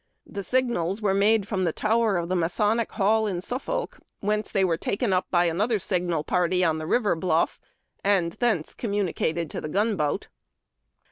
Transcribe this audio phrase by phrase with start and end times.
[0.25, 4.51] The sig nals were made from the tower of the Masonic Hall in Suffolk, whence
[4.51, 7.59] they were taken np by another signal party on the river bluff,
[8.03, 10.27] and thence communicated to the gunboat.